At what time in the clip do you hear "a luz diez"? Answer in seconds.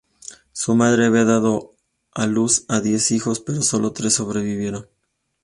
2.15-3.11